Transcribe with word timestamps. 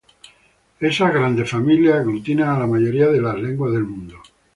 Esas 0.79 1.13
grandes 1.13 1.51
familias 1.51 1.97
aglutinan 1.99 2.49
a 2.49 2.57
la 2.57 2.65
mayoría 2.65 3.05
de 3.09 3.21
lenguas 3.21 3.71
del 3.73 3.83
mundo. 3.83 4.15